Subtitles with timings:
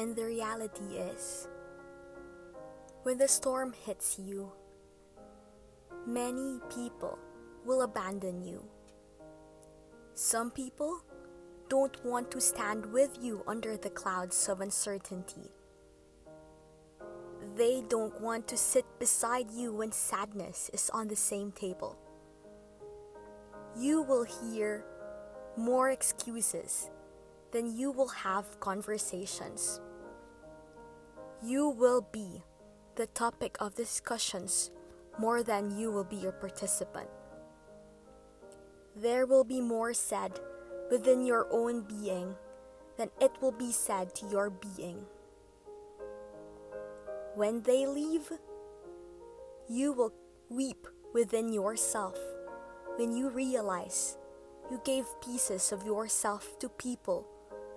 [0.00, 1.46] And the reality is,
[3.02, 4.50] when the storm hits you,
[6.06, 7.18] many people
[7.66, 8.64] will abandon you.
[10.14, 11.02] Some people
[11.68, 15.50] don't want to stand with you under the clouds of uncertainty.
[17.54, 21.98] They don't want to sit beside you when sadness is on the same table.
[23.76, 24.86] You will hear
[25.58, 26.88] more excuses
[27.52, 29.78] than you will have conversations.
[31.42, 32.42] You will be
[32.96, 34.70] the topic of discussions
[35.18, 37.08] more than you will be your participant.
[38.94, 40.38] There will be more said
[40.90, 42.34] within your own being
[42.98, 45.06] than it will be said to your being.
[47.34, 48.30] When they leave,
[49.66, 50.12] you will
[50.50, 52.18] weep within yourself
[52.96, 54.18] when you realize
[54.70, 57.26] you gave pieces of yourself to people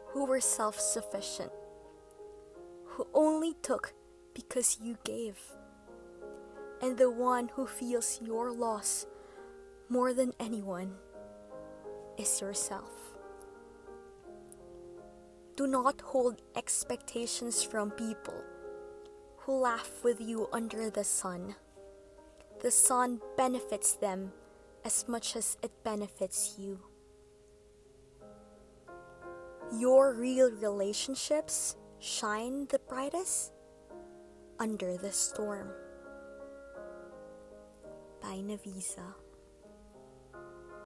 [0.07, 1.51] who were self sufficient,
[2.93, 3.93] who only took
[4.35, 5.37] because you gave,
[6.79, 9.07] and the one who feels your loss
[9.89, 10.93] more than anyone
[12.17, 12.91] is yourself.
[15.55, 18.43] Do not hold expectations from people
[19.37, 21.55] who laugh with you under the sun.
[22.61, 24.31] The sun benefits them
[24.85, 26.79] as much as it benefits you.
[29.71, 33.53] Your real relationships shine the brightest
[34.59, 35.71] under the storm.
[38.21, 39.15] By Navisa.